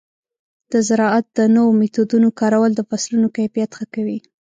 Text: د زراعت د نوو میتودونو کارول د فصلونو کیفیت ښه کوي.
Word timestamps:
د 0.71 0.73
زراعت 0.87 1.25
د 1.37 1.39
نوو 1.55 1.69
میتودونو 1.79 2.27
کارول 2.39 2.71
د 2.75 2.81
فصلونو 2.89 3.27
کیفیت 3.37 3.71
ښه 3.77 3.85
کوي. 3.93 4.19